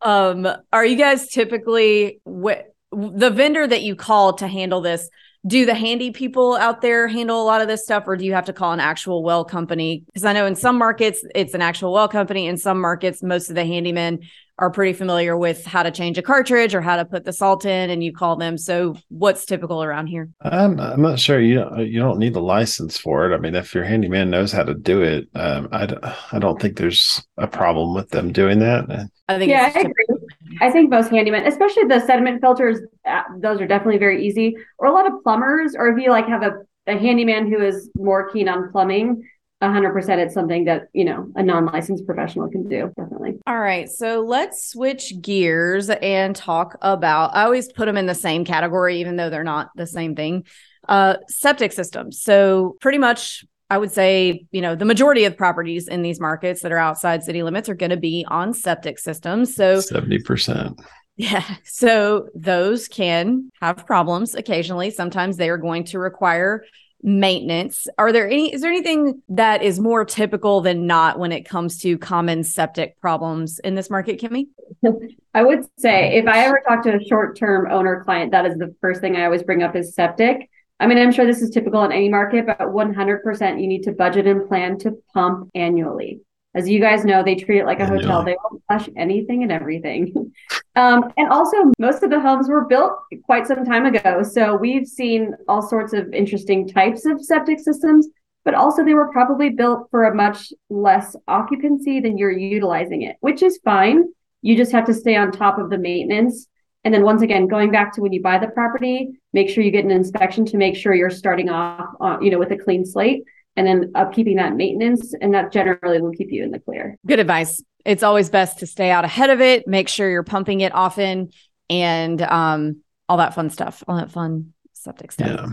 [0.01, 5.09] Um, are you guys typically what the vendor that you call to handle this?
[5.47, 8.33] Do the handy people out there handle a lot of this stuff, or do you
[8.33, 10.05] have to call an actual well company?
[10.07, 12.47] Because I know in some markets it's an actual well company.
[12.47, 14.21] In some markets, most of the handymen
[14.59, 17.65] are pretty familiar with how to change a cartridge or how to put the salt
[17.65, 18.57] in and you call them.
[18.57, 20.29] So what's typical around here?
[20.41, 21.41] I'm, I'm not sure.
[21.41, 23.35] You don't, you don't need the license for it.
[23.35, 25.89] I mean if your handyman knows how to do it um, I,
[26.31, 29.09] I don't think there's a problem with them doing that.
[29.29, 30.22] I think yeah i agree
[30.61, 34.57] i think most handymen especially the sediment filters uh, those are definitely very easy.
[34.79, 36.53] Or a lot of plumbers or if you like have a,
[36.87, 39.29] a handyman who is more keen on plumbing
[39.63, 43.39] 100% it's something that you know a non-licensed professional can do definitely.
[43.47, 48.15] All right so let's switch gears and talk about i always put them in the
[48.15, 50.45] same category even though they're not the same thing
[50.89, 52.21] uh septic systems.
[52.21, 56.63] So pretty much i would say you know the majority of properties in these markets
[56.63, 60.79] that are outside city limits are going to be on septic systems so 70%
[61.17, 61.45] yeah.
[61.65, 64.91] So those can have problems occasionally.
[64.91, 66.65] Sometimes they are going to require
[67.03, 67.87] maintenance.
[67.99, 71.79] Are there any, is there anything that is more typical than not when it comes
[71.79, 74.49] to common septic problems in this market, Kimmy?
[75.35, 78.57] I would say if I ever talk to a short term owner client, that is
[78.57, 80.49] the first thing I always bring up is septic.
[80.81, 83.93] I mean, I'm sure this is typical in any market, but 100% you need to
[83.93, 86.21] budget and plan to pump annually.
[86.55, 88.23] As you guys know, they treat it like a hotel.
[88.23, 90.33] They won't flush anything and everything.
[90.77, 92.93] um, and also, most of the homes were built
[93.25, 94.23] quite some time ago.
[94.23, 98.09] So we've seen all sorts of interesting types of septic systems,
[98.45, 103.17] but also they were probably built for a much less occupancy than you're utilizing it,
[103.21, 104.05] which is fine.
[104.43, 106.49] You just have to stay on top of the maintenance.
[106.85, 109.71] And then once again, going back to when you buy the property, make sure you
[109.71, 112.85] get an inspection to make sure you're starting off, uh, you know, with a clean
[112.85, 113.25] slate
[113.57, 116.97] and then upkeeping that maintenance and that generally will keep you in the clear.
[117.07, 117.63] Good advice.
[117.85, 121.31] It's always best to stay out ahead of it make sure you're pumping it often
[121.69, 125.29] and um all that fun stuff all that fun septic stuff.
[125.29, 125.47] Yeah.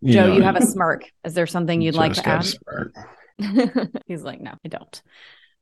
[0.00, 1.04] You joe know, you have a smirk.
[1.24, 2.46] Is there something you'd like to add?
[4.06, 5.02] he's like no i don't.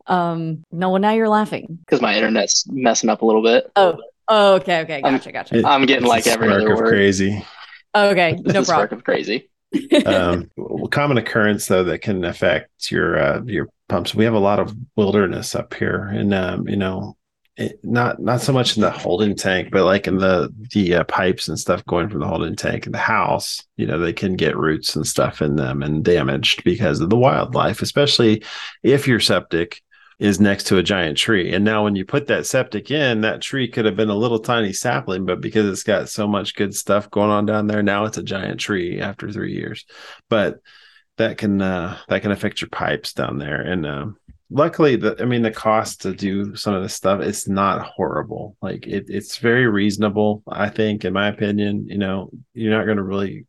[0.07, 1.79] Um no well now you're laughing.
[1.81, 3.71] Because my internet's messing up a little bit.
[3.77, 3.99] Oh
[4.31, 6.89] oh okay okay gotcha I'm, gotcha i'm getting like every other word.
[6.89, 7.45] crazy.
[7.95, 8.99] Okay no problem.
[8.99, 9.51] of crazy.
[10.07, 10.51] Um,
[10.91, 14.15] common occurrence though that can affect your uh, your pumps.
[14.15, 17.17] We have a lot of wilderness up here, and um, you know,
[17.57, 21.05] it, not not so much in the holding tank, but like in the the uh,
[21.05, 23.65] pipes and stuff going from the holding tank in the house.
[23.77, 27.17] You know, they can get roots and stuff in them and damaged because of the
[27.17, 28.45] wildlife, especially
[28.83, 29.83] if you're septic
[30.21, 31.53] is next to a giant tree.
[31.55, 34.39] And now when you put that septic in, that tree could have been a little
[34.39, 38.05] tiny sapling, but because it's got so much good stuff going on down there, now
[38.05, 39.87] it's a giant tree after three years.
[40.29, 40.61] But
[41.17, 43.63] that can uh, that can affect your pipes down there.
[43.63, 44.07] And uh,
[44.51, 48.59] luckily, the I mean, the cost to do some of this stuff it's not horrible.
[48.61, 51.87] Like it, it's very reasonable, I think, in my opinion.
[51.89, 53.47] You know, you're not going to really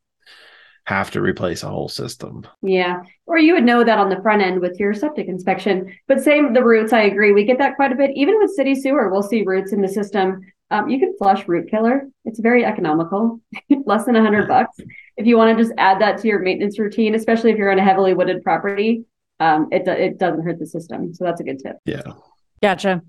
[0.92, 2.46] have to replace a whole system.
[2.62, 3.04] Yeah.
[3.26, 5.98] Or you would know that on the front end with your septic inspection.
[6.08, 7.32] But same the roots, I agree.
[7.32, 8.12] We get that quite a bit.
[8.16, 10.42] Even with city sewer, we'll see roots in the system.
[10.70, 12.10] Um, you can flush root killer.
[12.26, 13.40] It's very economical,
[13.86, 14.78] less than a hundred bucks.
[15.16, 17.80] If you want to just add that to your maintenance routine, especially if you're on
[17.80, 19.06] a heavily wooded property,
[19.40, 21.14] um, it it doesn't hurt the system.
[21.14, 21.78] So that's a good tip.
[21.86, 22.14] Yeah.
[22.62, 23.02] Gotcha.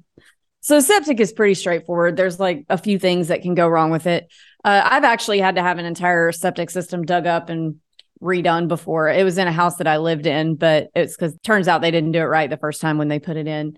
[0.61, 2.16] So septic is pretty straightforward.
[2.16, 4.29] There's like a few things that can go wrong with it.
[4.64, 7.77] Uh, I've actually had to have an entire septic system dug up and
[8.22, 9.09] redone before.
[9.09, 11.90] It was in a house that I lived in, but it's because turns out they
[11.90, 13.77] didn't do it right the first time when they put it in.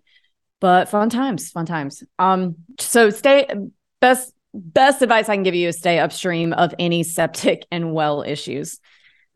[0.60, 2.02] But fun times, fun times.
[2.18, 3.46] Um, so stay
[4.00, 8.22] best best advice I can give you is stay upstream of any septic and well
[8.22, 8.78] issues.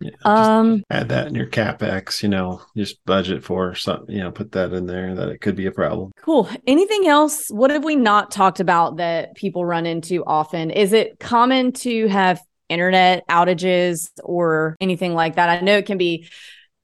[0.00, 2.22] Yeah, um, add that in your capex.
[2.22, 4.14] You know, just budget for something.
[4.14, 6.12] You know, put that in there that it could be a problem.
[6.22, 6.48] Cool.
[6.66, 7.48] Anything else?
[7.50, 10.70] What have we not talked about that people run into often?
[10.70, 15.48] Is it common to have internet outages or anything like that?
[15.48, 16.28] I know it can be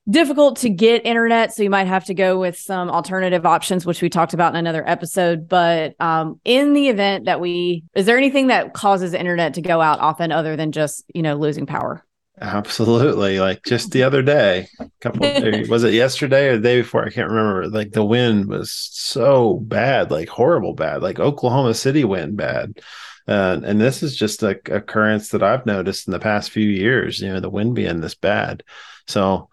[0.09, 4.03] difficult to get internet so you might have to go with some alternative options which
[4.03, 8.19] we talked about in another episode but um, in the event that we is there
[8.19, 12.05] anything that causes internet to go out often other than just you know losing power
[12.41, 13.39] Absolutely.
[13.39, 17.05] Like just the other day, a couple days, was it yesterday or the day before?
[17.05, 17.69] I can't remember.
[17.69, 22.81] Like the wind was so bad, like horrible bad, like Oklahoma City wind bad.
[23.27, 27.21] Uh, and this is just a occurrence that I've noticed in the past few years,
[27.21, 28.63] you know, the wind being this bad.
[29.07, 29.49] So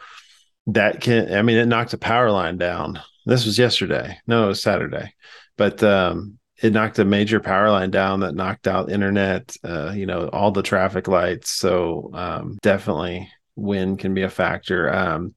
[0.67, 2.99] that can I mean it knocked a power line down.
[3.25, 4.17] This was yesterday.
[4.27, 5.13] No, it was Saturday.
[5.55, 10.05] But um it knocked a major power line down that knocked out internet, uh, you
[10.05, 11.51] know, all the traffic lights.
[11.51, 14.93] So um, definitely wind can be a factor.
[14.93, 15.33] Um,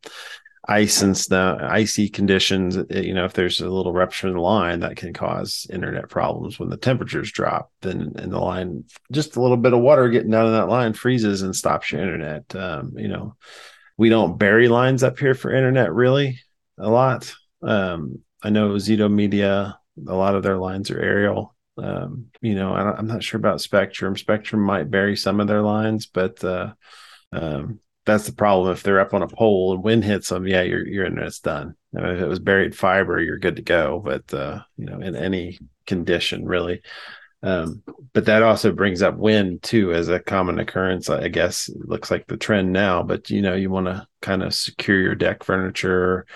[0.66, 4.40] ice and snow, icy conditions, eh, you know, if there's a little rupture in the
[4.40, 7.70] line, that can cause internet problems when the temperatures drop.
[7.82, 10.92] Then in the line, just a little bit of water getting down in that line
[10.92, 12.54] freezes and stops your internet.
[12.54, 13.37] Um, you know,
[13.96, 16.40] we don't bury lines up here for internet really
[16.78, 17.34] a lot.
[17.62, 21.54] Um, I know Zito Media, a lot of their lines are aerial.
[21.76, 24.16] Um, you know, I am not sure about Spectrum.
[24.16, 26.72] Spectrum might bury some of their lines, but uh,
[27.33, 28.72] um, that's the problem.
[28.72, 31.74] If they're up on a pole and wind hits them, yeah, your your internet's done.
[31.96, 34.00] I mean, if it was buried fiber, you're good to go.
[34.04, 36.83] But uh, you know, in any condition, really.
[37.42, 37.83] Um,
[38.14, 41.11] but that also brings up wind too as a common occurrence.
[41.11, 43.02] I guess it looks like the trend now.
[43.02, 46.26] But you know, you want to kind of secure your deck furniture.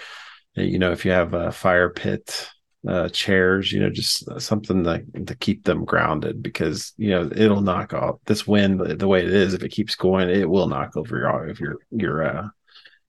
[0.55, 2.51] You know, if you have a fire pit
[2.87, 7.61] uh, chairs, you know, just something to, to keep them grounded because, you know, it'll
[7.61, 9.55] knock off this wind the way it is.
[9.55, 12.49] If it keeps going, it will knock over your, your, your, uh,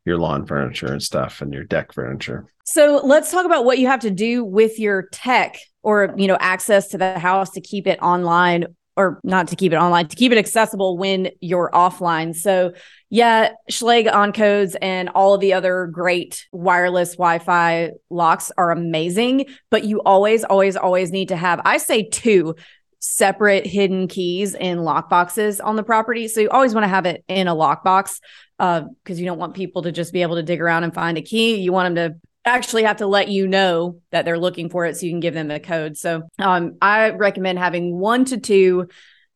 [0.06, 2.48] your lawn furniture and stuff and your deck furniture.
[2.66, 6.38] So let's talk about what you have to do with your tech or, you know,
[6.40, 8.66] access to the house to keep it online
[8.98, 12.36] or not to keep it online, to keep it accessible when you're offline.
[12.36, 12.74] So,
[13.10, 19.46] yeah, Schlage Encodes and all of the other great wireless Wi Fi locks are amazing,
[19.72, 22.56] but you always, always, always need to have, I say, two
[23.00, 26.28] separate hidden keys in lock boxes on the property.
[26.28, 28.20] So, you always want to have it in a lockbox
[28.58, 31.18] because uh, you don't want people to just be able to dig around and find
[31.18, 31.56] a key.
[31.56, 34.98] You want them to actually have to let you know that they're looking for it
[34.98, 35.98] so you can give them the code.
[35.98, 38.90] So um, I recommend having one to two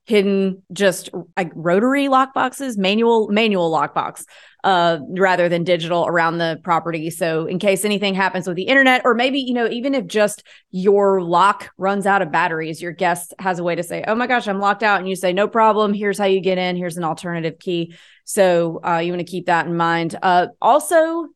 [0.06, 4.26] hidden just like rotary lock boxes, manual manual lockbox,
[4.64, 7.10] uh, rather than digital around the property.
[7.10, 10.44] So in case anything happens with the internet, or maybe you know even if just
[10.72, 14.28] your lock runs out of batteries, your guest has a way to say, "Oh my
[14.28, 15.94] gosh, I'm locked out," and you say, "No problem.
[15.94, 16.76] Here's how you get in.
[16.76, 20.18] Here's an alternative key." So uh, you want to keep that in mind.
[20.22, 21.28] Uh, also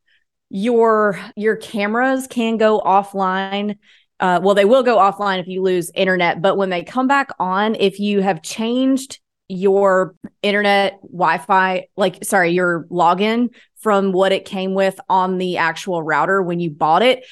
[0.50, 3.78] your your cameras can go offline
[4.20, 7.30] uh, well they will go offline if you lose internet but when they come back
[7.40, 13.50] on if you have changed your internet wi-fi like sorry your login
[13.80, 17.26] from what it came with on the actual router when you bought it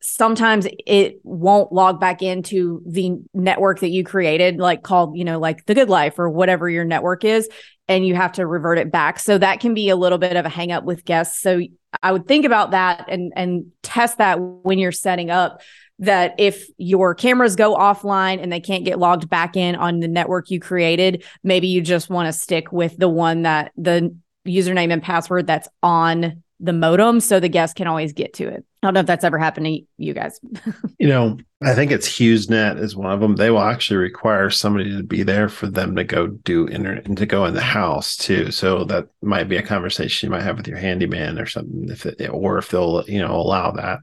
[0.00, 5.40] sometimes it won't log back into the network that you created like called you know
[5.40, 7.48] like the good life or whatever your network is
[7.88, 9.18] and you have to revert it back.
[9.18, 11.40] So that can be a little bit of a hang up with guests.
[11.40, 11.60] So
[12.02, 15.62] I would think about that and and test that when you're setting up
[16.00, 20.08] that if your cameras go offline and they can't get logged back in on the
[20.08, 24.14] network you created, maybe you just want to stick with the one that the
[24.46, 28.64] username and password that's on the modem so the guest can always get to it.
[28.82, 30.40] I don't know if that's ever happened to you guys.
[30.98, 33.36] you know, I think it's HughesNet is one of them.
[33.36, 37.16] They will actually require somebody to be there for them to go do internet and
[37.18, 38.50] to go in the house too.
[38.50, 42.06] So that might be a conversation you might have with your handyman or something, if
[42.06, 44.00] it, or if they'll you know allow that.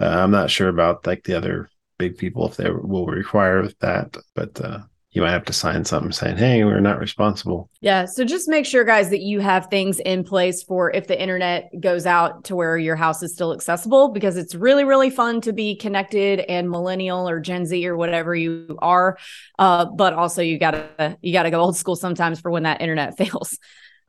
[0.00, 4.16] Uh, I'm not sure about like the other big people if they will require that,
[4.34, 4.80] but uh,
[5.10, 7.70] you might have to sign something saying, hey, we're not responsible.
[7.80, 8.04] Yeah.
[8.04, 11.70] So just make sure, guys, that you have things in place for if the internet
[11.80, 15.52] goes out to where your house is still accessible, because it's really, really fun to
[15.52, 19.18] be connected and millennial or Gen Z or whatever you are.
[19.58, 23.16] Uh, but also you gotta you gotta go old school sometimes for when that internet
[23.18, 23.58] fails.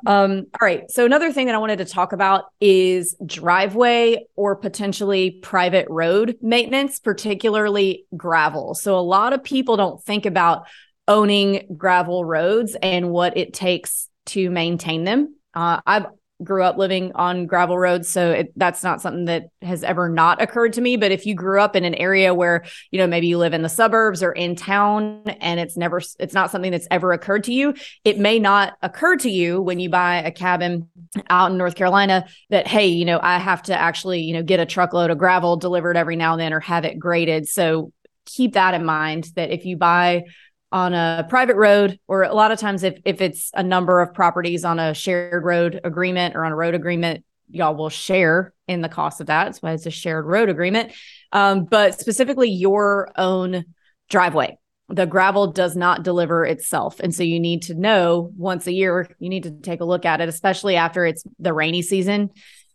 [0.06, 0.90] Um, all right.
[0.90, 6.38] So another thing that I wanted to talk about is driveway or potentially private road
[6.42, 8.76] maintenance, particularly gravel.
[8.76, 10.68] So a lot of people don't think about
[11.08, 15.36] owning gravel roads and what it takes to maintain them.
[15.54, 16.06] Uh, I've
[16.44, 20.42] grew up living on gravel roads so it, that's not something that has ever not
[20.42, 23.28] occurred to me but if you grew up in an area where you know maybe
[23.28, 26.88] you live in the suburbs or in town and it's never it's not something that's
[26.92, 27.74] ever occurred to you
[28.06, 30.88] it may not occur to you when you buy a cabin
[31.30, 34.60] out in North Carolina that hey you know I have to actually you know get
[34.60, 37.48] a truckload of gravel delivered every now and then or have it graded.
[37.48, 37.92] So
[38.26, 40.24] keep that in mind that if you buy
[40.72, 44.14] on a private road or a lot of times if if it's a number of
[44.14, 48.82] properties on a shared road agreement or on a road agreement y'all will share in
[48.82, 49.46] the cost of that.
[49.46, 50.94] That's why it's a shared road agreement.
[51.32, 53.66] Um, but specifically your own
[54.10, 54.58] driveway.
[54.90, 57.00] The gravel does not deliver itself.
[57.00, 60.06] And so you need to know once a year you need to take a look
[60.06, 62.32] at it especially after it's the rainy season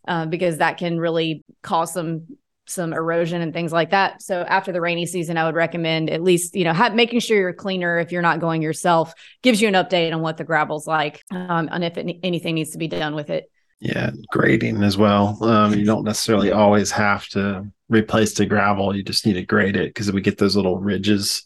[0.07, 2.27] uh, because that can really cause some
[2.67, 4.23] some erosion and things like that.
[4.23, 7.37] So after the rainy season, I would recommend at least, you know, have, making sure
[7.37, 10.87] you're cleaner if you're not going yourself gives you an update on what the gravel's
[10.87, 13.51] like um, and if it, anything needs to be done with it.
[13.81, 15.43] Yeah, grading as well.
[15.45, 18.97] Um, you don't necessarily always have to replace the gravel.
[18.97, 21.45] You just need to grade it because we get those little ridges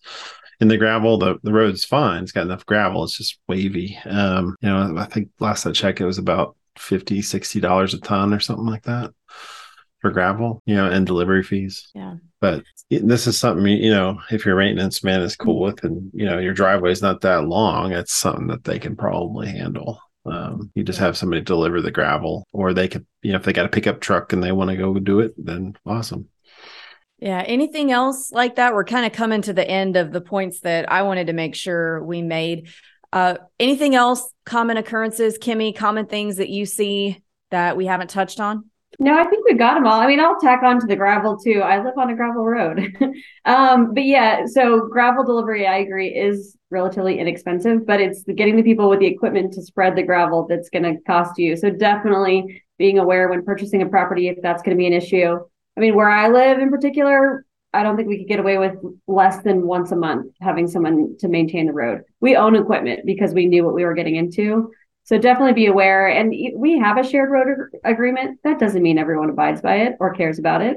[0.60, 1.18] in the gravel.
[1.18, 2.22] The the road's fine.
[2.22, 3.02] It's got enough gravel.
[3.02, 3.98] It's just wavy.
[4.04, 7.98] Um, you know, I think last I checked, it was about 50 60 dollars a
[7.98, 9.10] ton or something like that
[10.00, 11.88] for gravel, you know, and delivery fees.
[11.94, 12.16] Yeah.
[12.40, 16.24] But this is something, you know, if your maintenance man is cool with and, you
[16.24, 20.00] know, your driveway is not that long, it's something that they can probably handle.
[20.24, 23.52] Um, you just have somebody deliver the gravel, or they could, you know, if they
[23.52, 26.28] got a pickup truck and they want to go do it, then awesome.
[27.18, 27.42] Yeah.
[27.44, 28.74] Anything else like that?
[28.74, 31.54] We're kind of coming to the end of the points that I wanted to make
[31.54, 32.68] sure we made.
[33.12, 34.30] Uh, anything else?
[34.44, 35.74] Common occurrences, Kimmy?
[35.74, 38.70] Common things that you see that we haven't touched on?
[39.00, 40.00] No, I think we've got them all.
[40.00, 41.60] I mean, I'll tack on to the gravel too.
[41.60, 42.96] I live on a gravel road.
[43.44, 48.62] um, but yeah, so gravel delivery, I agree, is relatively inexpensive, but it's getting the
[48.64, 51.56] people with the equipment to spread the gravel that's going to cost you.
[51.56, 55.38] So definitely being aware when purchasing a property if that's going to be an issue.
[55.76, 58.74] I mean, where I live in particular, I don't think we could get away with
[59.06, 62.02] less than once a month having someone to maintain the road.
[62.20, 64.72] We own equipment because we knew what we were getting into.
[65.08, 66.06] So definitely be aware.
[66.08, 68.40] And we have a shared road agreement.
[68.44, 70.76] That doesn't mean everyone abides by it or cares about it.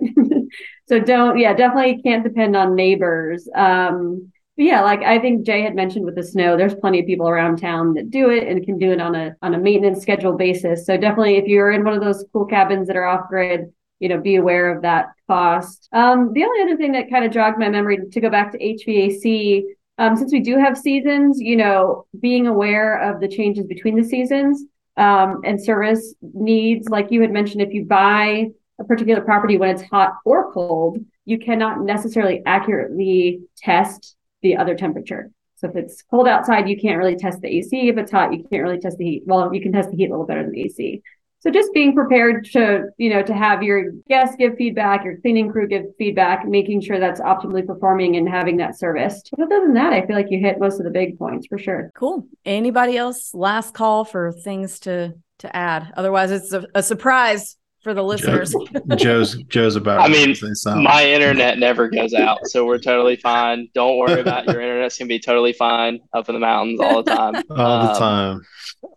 [0.87, 3.49] so don't, yeah, definitely can't depend on neighbors.
[3.53, 7.27] Um, yeah, like I think Jay had mentioned with the snow, there's plenty of people
[7.27, 10.37] around town that do it and can do it on a on a maintenance schedule
[10.37, 10.85] basis.
[10.85, 14.07] So definitely, if you're in one of those cool cabins that are off grid, you
[14.07, 15.89] know, be aware of that cost.
[15.91, 18.57] Um, the only other thing that kind of jogged my memory to go back to
[18.57, 19.63] HVAC
[20.01, 24.03] um, since we do have seasons, you know, being aware of the changes between the
[24.03, 24.63] seasons
[24.97, 28.47] um, and service needs, like you had mentioned, if you buy
[28.79, 34.73] a particular property when it's hot or cold, you cannot necessarily accurately test the other
[34.73, 35.29] temperature.
[35.57, 37.89] So if it's cold outside, you can't really test the AC.
[37.89, 39.23] If it's hot, you can't really test the heat.
[39.27, 41.03] Well, you can test the heat a little better than the AC.
[41.41, 45.51] So just being prepared to, you know, to have your guests give feedback, your cleaning
[45.51, 49.29] crew give feedback, making sure that's optimally performing and having that serviced.
[49.35, 51.57] But other than that, I feel like you hit most of the big points for
[51.57, 51.91] sure.
[51.95, 52.27] Cool.
[52.45, 53.33] Anybody else?
[53.33, 55.91] Last call for things to to add.
[55.97, 58.53] Otherwise, it's a, a surprise for the listeners.
[58.53, 60.01] Joe, Joe's Joe's about.
[60.01, 60.35] I mean,
[60.83, 63.69] my internet never goes out, so we're totally fine.
[63.73, 67.11] Don't worry about your internet's gonna be totally fine up in the mountains all the
[67.11, 67.35] time.
[67.49, 68.41] all the um, time.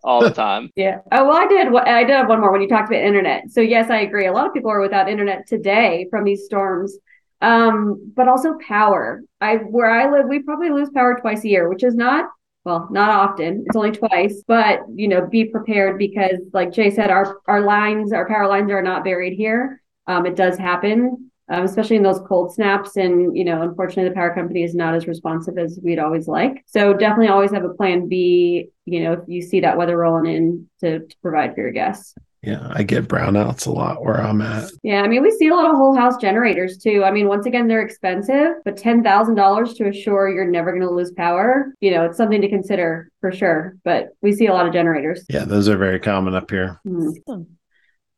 [0.03, 0.69] All the time.
[0.75, 0.99] Yeah.
[1.11, 1.73] Oh well, I did.
[1.73, 3.49] I did have one more when you talked about internet.
[3.49, 4.27] So yes, I agree.
[4.27, 6.97] A lot of people are without internet today from these storms.
[7.41, 9.21] Um, but also power.
[9.39, 12.29] I where I live, we probably lose power twice a year, which is not
[12.65, 13.63] well, not often.
[13.67, 18.11] It's only twice, but you know, be prepared because, like Jay said, our our lines,
[18.11, 19.81] our power lines are not buried here.
[20.07, 22.97] Um, it does happen, um, especially in those cold snaps.
[22.97, 26.63] And you know, unfortunately, the power company is not as responsive as we'd always like.
[26.65, 28.69] So definitely, always have a plan B.
[28.85, 32.15] You know, if you see that weather rolling in, to, to provide for your guests.
[32.45, 34.69] Yeah, I get brownouts a lot where I'm at.
[34.83, 37.03] Yeah, I mean, we see a lot of whole house generators too.
[37.03, 41.11] I mean, once again, they're expensive, but $10,000 to assure you're never going to lose
[41.11, 43.77] power, you know, it's something to consider for sure.
[43.83, 45.25] But we see a lot of generators.
[45.29, 46.79] Yeah, those are very common up here.
[46.87, 47.47] Mm.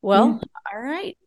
[0.02, 0.42] Well, mm.
[0.74, 1.18] all right.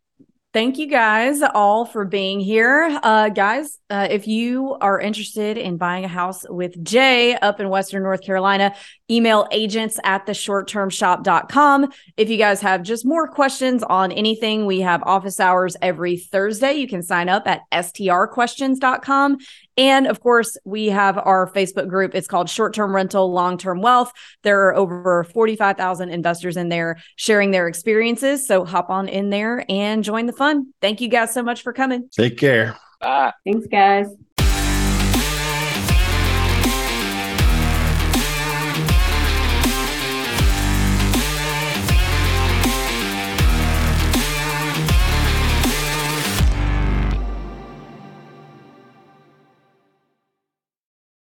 [0.52, 2.98] Thank you guys all for being here.
[3.04, 7.68] Uh, guys, uh, if you are interested in buying a house with Jay up in
[7.68, 8.74] Western North Carolina,
[9.08, 11.92] email agents at the shorttermshop.com.
[12.16, 16.72] If you guys have just more questions on anything, we have office hours every Thursday.
[16.74, 19.38] You can sign up at strquestions.com.
[19.80, 22.14] And of course, we have our Facebook group.
[22.14, 24.12] It's called Short Term Rental, Long Term Wealth.
[24.42, 28.46] There are over 45,000 investors in there sharing their experiences.
[28.46, 30.74] So hop on in there and join the fun.
[30.82, 32.10] Thank you guys so much for coming.
[32.12, 32.76] Take care.
[33.00, 33.32] Bye.
[33.46, 34.08] Thanks, guys.